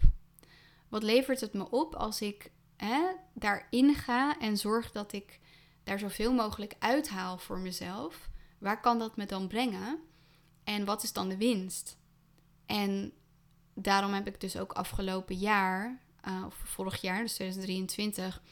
[0.88, 3.00] Wat levert het me op als ik hè,
[3.34, 5.39] daarin ga en zorg dat ik
[5.84, 8.28] daar zoveel mogelijk uithaal voor mezelf?
[8.58, 9.98] Waar kan dat me dan brengen?
[10.64, 11.98] En wat is dan de winst?
[12.66, 13.12] En
[13.74, 18.42] daarom heb ik dus ook afgelopen jaar, uh, of vorig jaar, dus 2023,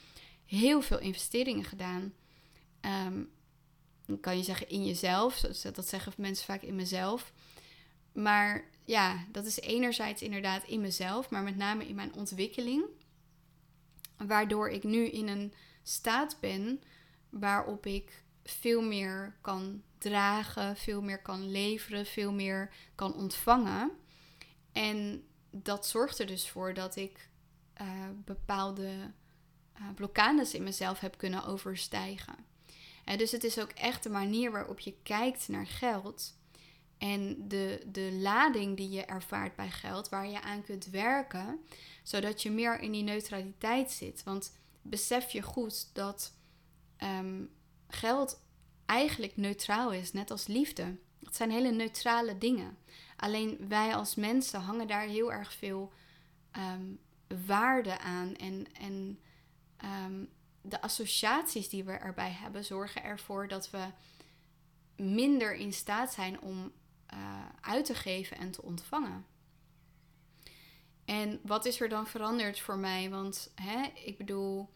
[0.44, 2.12] heel veel investeringen gedaan.
[2.80, 3.30] Um,
[4.06, 5.40] dan kan je zeggen in jezelf.
[5.72, 7.32] Dat zeggen mensen vaak in mezelf.
[8.12, 12.84] Maar ja, dat is enerzijds inderdaad in mezelf, maar met name in mijn ontwikkeling.
[14.16, 16.82] Waardoor ik nu in een staat ben
[17.30, 23.90] waarop ik veel meer kan dragen, veel meer kan leveren, veel meer kan ontvangen.
[24.72, 27.28] En dat zorgt er dus voor dat ik
[27.80, 27.88] uh,
[28.24, 28.90] bepaalde
[29.78, 32.46] uh, blokkades in mezelf heb kunnen overstijgen
[33.16, 36.36] dus het is ook echt de manier waarop je kijkt naar geld.
[36.98, 41.60] En de, de lading die je ervaart bij geld, waar je aan kunt werken,
[42.02, 44.22] zodat je meer in die neutraliteit zit.
[44.24, 46.32] Want besef je goed dat
[46.98, 47.44] ehm,
[47.88, 48.42] geld
[48.86, 50.96] eigenlijk neutraal is, net als liefde.
[51.24, 52.78] Het zijn hele neutrale dingen.
[53.16, 55.92] Alleen wij als mensen hangen daar heel erg veel
[56.52, 56.98] um,
[57.46, 59.20] waarde aan en, en
[59.76, 60.24] ehm,
[60.60, 63.86] de associaties die we erbij hebben zorgen ervoor dat we
[64.96, 66.72] minder in staat zijn om
[67.14, 69.26] uh, uit te geven en te ontvangen.
[71.04, 73.10] En wat is er dan veranderd voor mij?
[73.10, 74.70] Want hè, ik bedoel,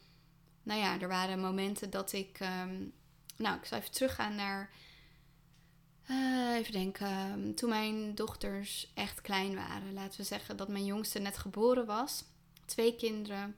[0.62, 2.38] nou ja, er waren momenten dat ik.
[2.40, 2.92] Um,
[3.36, 4.70] nou, ik zal even teruggaan naar.
[6.10, 7.06] Uh, even denken.
[7.06, 9.92] Ehm, toen mijn dochters echt klein waren.
[9.92, 12.24] Laten we zeggen dat mijn jongste net geboren was.
[12.64, 13.56] Twee kinderen.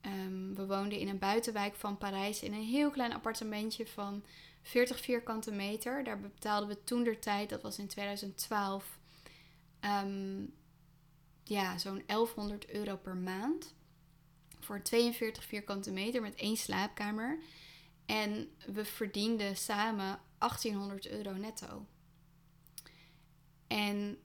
[0.00, 4.24] Ehm, we woonden in een buitenwijk van Parijs in een heel klein appartementje van
[4.62, 6.04] 40 vierkante meter.
[6.04, 8.98] Daar betaalden we toen der tijd, dat was in 2012,
[9.80, 10.44] um, ehm,
[11.44, 13.74] ja, zo'n 1100 euro per maand.
[14.70, 17.38] Voor 42 vierkante meter met één slaapkamer.
[18.06, 21.86] En we verdienden samen 1800 euro netto.
[23.66, 24.18] En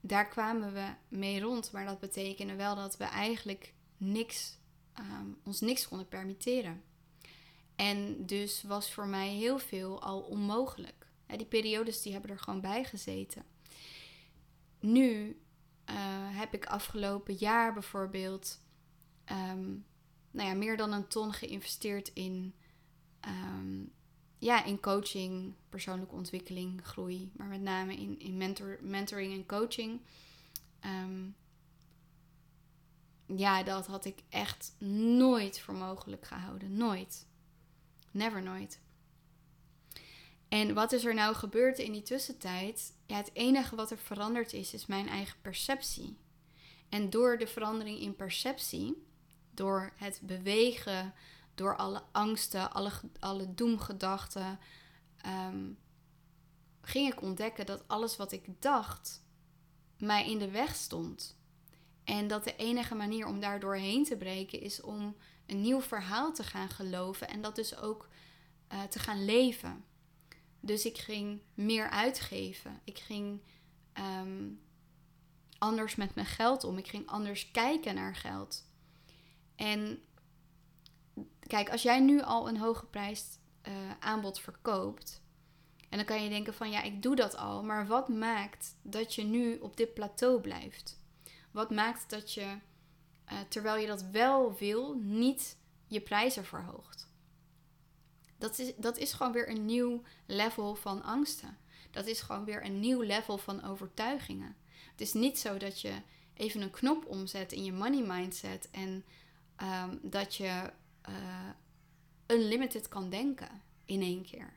[0.00, 1.72] daar kwamen we mee rond.
[1.72, 4.58] Maar dat betekende wel dat we eigenlijk niks
[4.92, 6.82] Ehm, ons niks konden permitteren.
[7.76, 11.06] En dus was voor mij heel veel al onmogelijk.
[11.36, 13.44] die periodes die hebben er gewoon bij gezeten.
[14.80, 15.40] Nu
[15.84, 15.96] eh,
[16.38, 18.60] heb ik afgelopen jaar bijvoorbeeld
[19.30, 19.84] um,
[20.30, 22.54] nou ja, meer dan een ton geïnvesteerd in,
[23.26, 23.92] um,
[24.38, 30.00] ja, in coaching, persoonlijke ontwikkeling, groei, maar met name in, in mentor, mentoring en coaching.
[30.80, 31.28] Ehm,
[33.26, 34.74] ja, dat had ik echt
[35.16, 36.76] nooit voor mogelijk gehouden.
[36.76, 37.26] Nooit.
[38.10, 38.80] Never nooit.
[40.48, 42.94] En wat is er nou gebeurd in die tussentijd?
[43.06, 46.16] Ja, het enige wat er veranderd is, is mijn eigen perceptie.
[46.88, 49.06] En door de verandering in perceptie,
[49.54, 51.14] door het bewegen,
[51.54, 54.58] door alle angsten, alle, alle doemgedachten,
[55.16, 55.70] ehm,
[56.80, 59.22] ging ik ontdekken dat alles wat ik dacht
[59.98, 61.36] mij in de weg stond.
[62.04, 66.32] En dat de enige manier om daar doorheen te breken is om een nieuw verhaal
[66.32, 68.08] te gaan geloven en dat dus ook
[68.72, 69.84] uh, te gaan leven.
[70.60, 72.80] Dus ik ging meer uitgeven.
[72.84, 73.40] Ik ging
[73.92, 74.48] ehm,
[75.58, 76.78] anders met mijn geld om.
[76.78, 78.64] Ik ging anders kijken naar geld.
[79.62, 80.02] En
[81.46, 85.22] kijk, als jij nu al een hooggeprijsd uh, aanbod verkoopt.
[85.88, 87.62] En dan kan je denken van ja, ik doe dat al.
[87.62, 91.00] Maar wat maakt dat je nu op dit plateau blijft?
[91.50, 92.56] Wat maakt dat je,
[93.32, 97.08] uh, terwijl je dat wel wil, niet je prijzen verhoogt?
[98.38, 101.58] Dat is, dat is gewoon weer een nieuw level van angsten.
[101.90, 104.56] Dat is gewoon weer een nieuw level van overtuigingen.
[104.90, 105.92] Het is niet zo dat je
[106.34, 109.04] even een knop omzet in je money mindset en
[109.56, 110.70] um, dat je
[111.08, 111.48] uh,
[112.26, 114.52] unlimited kan denken in één keer.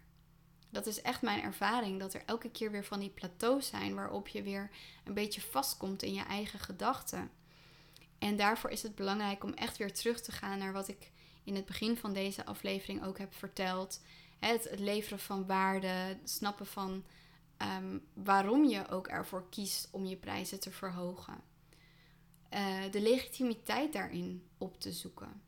[0.69, 4.27] Dat is echt mijn ervaring, dat er elke keer weer van die plateaus zijn waarop
[4.27, 4.69] je weer
[5.03, 7.31] een beetje vastkomt in je eigen gedachten.
[8.17, 11.11] En daarvoor is het belangrijk om echt weer terug te gaan naar wat ik
[11.43, 14.01] in het begin van deze aflevering ook heb verteld.
[14.39, 17.03] Het, het leveren van waarde, het snappen van
[17.57, 21.41] um, waarom je ook ervoor kiest om je prijzen te verhogen.
[22.55, 25.41] Uh, de legitimiteit daarin op te zoeken.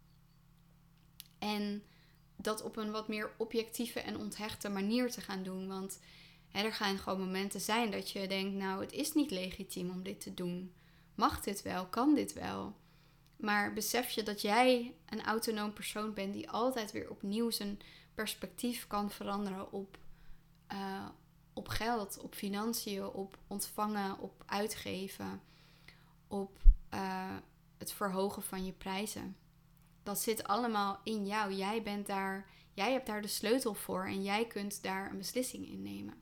[1.40, 1.84] En
[2.36, 5.68] dat op een wat meer objectieve en onthechte manier te gaan doen.
[5.68, 6.00] Want
[6.48, 10.04] hè, er gaan gewoon momenten zijn dat je denkt, nou, het is niet legitiem om
[10.04, 10.74] dit te doen.
[11.16, 11.86] Mag dit wel?
[11.86, 12.76] Kan dit wel?
[13.36, 17.80] Maar besef je dat jij een autonoom persoon bent die altijd weer opnieuw zijn
[18.14, 19.98] perspectief kan veranderen op,
[20.72, 21.08] uh,
[21.54, 25.42] op geld, op financiën, op ontvangen, op uitgeven,
[26.28, 26.60] op
[26.94, 27.36] uh,
[27.78, 29.36] het verhogen van je prijzen.
[30.04, 31.54] Dat zit allemaal in jou.
[31.54, 35.68] Jij bent daar, jij hebt daar de sleutel voor en jij kunt daar een beslissing
[35.68, 36.14] in nemen.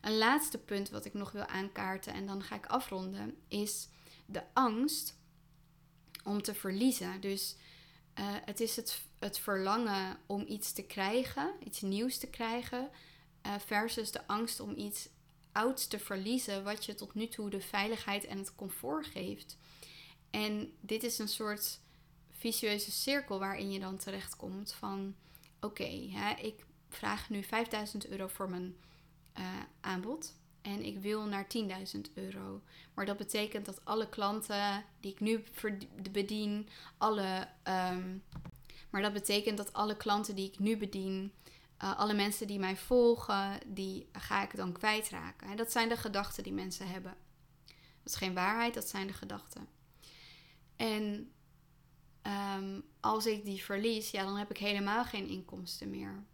[0.00, 3.88] Een laatste punt wat ik nog wil aankaarten en dan ga ik afronden is
[4.26, 5.18] de angst
[6.24, 7.20] om te verliezen.
[7.20, 7.56] Dus
[8.18, 12.90] uh, het is het, het verlangen om iets te krijgen, iets nieuws te krijgen,
[13.46, 15.08] uh, versus de angst om iets
[15.52, 19.56] ouds te verliezen, wat je tot nu toe de veiligheid en het comfort geeft.
[20.30, 21.80] En dit is een soort
[22.30, 25.14] visueuze cirkel waarin je dan terechtkomt van
[25.60, 25.84] oké,
[26.40, 28.76] ik vraag nu 5000 euro voor mijn
[29.38, 29.44] uh,
[29.80, 31.46] aanbod en ik wil naar
[31.94, 32.62] 10.000 euro.
[32.94, 35.44] Maar dat betekent dat alle klanten die ik nu
[36.12, 37.48] bedien, alle.
[37.64, 38.22] Um,
[38.90, 41.32] maar dat betekent dat alle klanten die ik nu bedien,
[41.82, 45.48] uh, alle mensen die mij volgen, die ga ik dan kwijtraken.
[45.48, 47.16] En dat zijn de gedachten die mensen hebben.
[48.02, 49.68] Dat is geen waarheid, dat zijn de gedachten.
[50.76, 51.32] En
[52.56, 56.24] um, als ik die verlies, ja, dan heb ik helemaal geen inkomsten meer.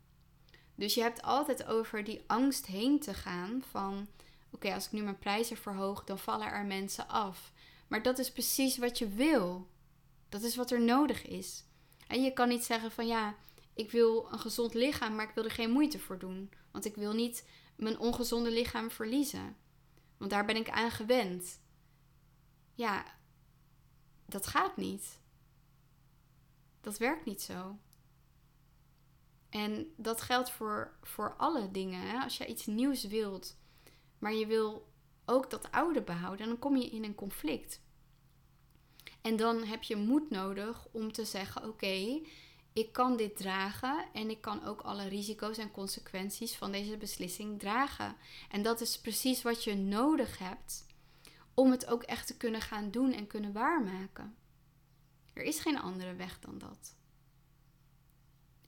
[0.75, 4.09] Dus je hebt altijd over die angst heen te gaan van
[4.51, 7.53] oké, als ik nu mijn prijzen verhoog, dan vallen er mensen af.
[7.89, 9.69] Maar dat is precies wat je wil.
[10.29, 11.65] Dat is wat er nodig is.
[12.07, 13.35] En je kan niet zeggen van ja,
[13.77, 16.51] ik wil een gezond lichaam, maar ik wil er geen moeite voor doen.
[16.71, 19.57] Want ik wil niet mijn ongezonde lichaam verliezen.
[20.17, 21.61] Want daar ben ik aan gewend.
[22.75, 23.05] Ja,
[24.27, 25.21] dat gaat niet.
[26.81, 27.79] Dat werkt niet zo.
[29.51, 32.01] En dat geldt voor, voor alle dingen.
[32.01, 32.19] Hè?
[32.19, 33.57] Als je iets nieuws wilt,
[34.19, 34.89] maar je wil
[35.25, 37.81] ook dat oude behouden, dan kom je in een conflict.
[39.21, 42.21] En dan heb je moed nodig om te zeggen: Oké,
[42.77, 47.59] ik kan dit dragen en ik kan ook alle risico's en consequenties van deze beslissing
[47.59, 48.17] dragen.
[48.51, 50.87] En dat is precies wat je nodig hebt
[51.55, 54.37] om het ook echt te kunnen gaan doen en kunnen waarmaken.
[55.33, 56.95] Er is geen andere weg dan dat.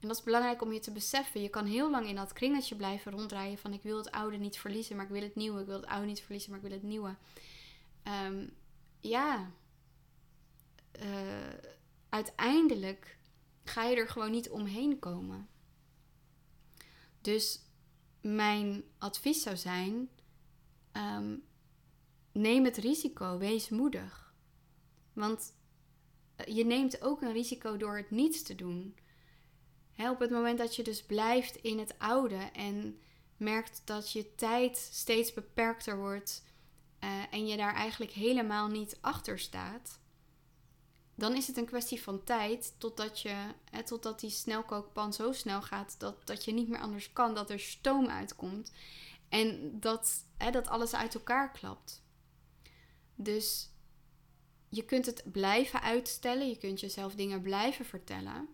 [0.01, 1.43] En dat is belangrijk om je te beseffen.
[1.43, 4.59] Je kan heel lang in dat kringetje blijven ronddraaien van ik wil het oude niet
[4.59, 5.61] verliezen, maar ik wil het nieuwe.
[5.61, 7.15] Ik wil het oude niet verliezen, maar ik wil het nieuwe.
[8.27, 8.51] Um,
[9.01, 9.51] ja,
[11.03, 11.55] uh,
[12.09, 13.18] uiteindelijk
[13.69, 15.49] ga je er gewoon niet omheen komen.
[17.21, 17.61] Dus
[18.21, 20.09] mijn advies zou zijn:
[20.93, 21.43] um,
[22.33, 24.35] neem het risico, wees moedig.
[25.12, 25.53] Want
[26.47, 28.95] je neemt ook een risico door het niets te doen
[30.07, 33.01] op het moment dat je dus blijft in het oude en
[33.37, 36.45] merkt dat je tijd steeds beperkter wordt
[37.05, 40.01] uh, en je daar eigenlijk helemaal niet achter staat,
[41.19, 43.35] dan is het een kwestie van tijd totdat, je,
[43.71, 47.51] hè, totdat die snelkookpan zo snel gaat dat, dat je niet meer anders kan, dat
[47.51, 48.73] er stoom uitkomt
[49.29, 52.03] en dat, dat alles uit elkaar klapt.
[53.14, 53.71] Dus
[54.69, 58.49] je kunt het blijven uitstellen, je kunt jezelf dingen blijven vertellen.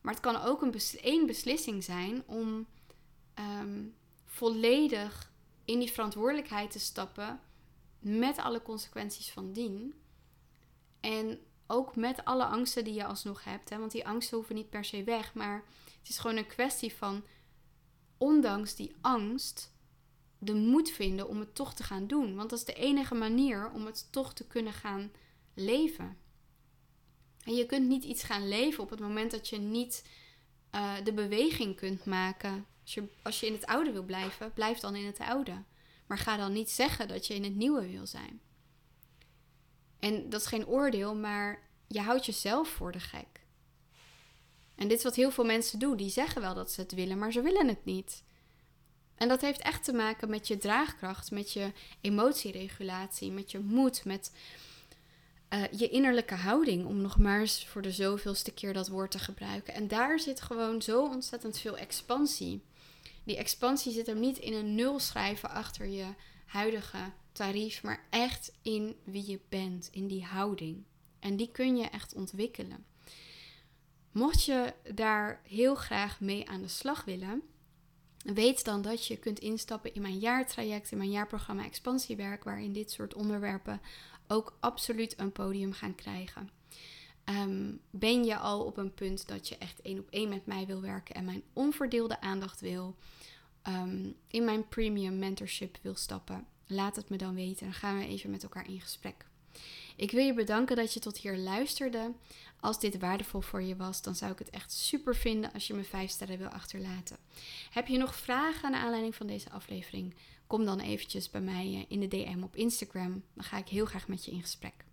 [0.00, 2.66] Maar het kan ook een één beslissing zijn om
[3.34, 3.84] ehm,
[4.26, 5.32] volledig
[5.64, 7.40] in die verantwoordelijkheid te stappen
[7.98, 9.94] met alle consequenties van dien.
[11.00, 11.40] En
[11.70, 13.70] ook met alle angsten die je alsnog hebt.
[13.70, 13.78] Hè?
[13.78, 15.34] Want die angsten hoeven niet per se weg.
[15.34, 15.64] Maar
[15.98, 17.24] het is gewoon een kwestie van,
[18.18, 19.72] ondanks die angst,
[20.38, 22.34] de moed vinden om het toch te gaan doen.
[22.34, 25.12] Want dat is de enige manier om het toch te kunnen gaan
[25.54, 26.16] leven.
[27.44, 30.04] En je kunt niet iets gaan leven op het moment dat je niet
[30.74, 32.66] uh, de beweging kunt maken.
[32.82, 35.62] Als je, als je in het oude wil blijven, blijf dan in het oude.
[36.06, 38.40] Maar ga dan niet zeggen dat je in het nieuwe wil zijn.
[40.00, 43.40] En dat is geen oordeel, maar je houdt jezelf voor de gek.
[44.74, 45.96] En dit is wat heel veel mensen doen.
[45.96, 48.22] Die zeggen wel dat ze het willen, maar ze willen het niet.
[49.14, 54.04] En dat heeft echt te maken met je draagkracht, met je emotieregulatie, met je moed,
[54.04, 54.32] met
[55.50, 59.18] uh, je innerlijke houding, om nog maar eens voor de zoveelste keer dat woord te
[59.18, 59.74] gebruiken.
[59.74, 62.62] En daar zit gewoon zo ontzettend veel expansie.
[63.24, 66.06] Die expansie zit hem niet in een nul schrijven achter je
[66.46, 70.84] huidige tarief, maar echt in wie je bent, in die houding.
[71.18, 72.84] En die kun je echt ontwikkelen.
[74.12, 77.42] Mocht je daar heel graag mee aan de slag willen,
[78.22, 82.90] weet dan dat je kunt instappen in mijn jaartraject, in mijn jaarprogramma Expansiewerk, waarin dit
[82.90, 83.80] soort onderwerpen
[84.26, 86.50] ook absoluut een podium gaan krijgen.
[87.24, 90.66] Ehm, ben je al op een punt dat je echt één op één met mij
[90.66, 92.96] wil werken en mijn onverdeelde aandacht wil,
[93.68, 96.46] um, in mijn premium mentorship wil stappen?
[96.70, 97.64] Laat het me dan weten.
[97.64, 99.26] Dan gaan we even met elkaar in gesprek.
[99.96, 102.12] Ik wil je bedanken dat je tot hier luisterde.
[102.60, 105.74] Als dit waardevol voor je was, dan zou ik het echt super vinden als je
[105.74, 107.16] me 5 sterren wil achterlaten.
[107.70, 110.14] Heb je nog vragen naar aanleiding van deze aflevering?
[110.46, 113.22] Kom dan eventjes bij mij eh, in de DM op Instagram.
[113.34, 114.84] Dan ga ik heel graag met je in gesprek.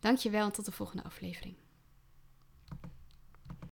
[0.00, 1.54] Dankjewel en tot de volgende aflevering.